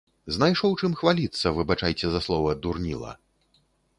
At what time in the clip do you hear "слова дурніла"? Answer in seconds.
2.27-3.11